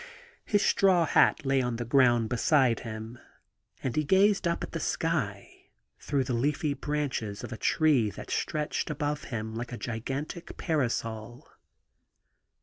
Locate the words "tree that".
7.57-8.31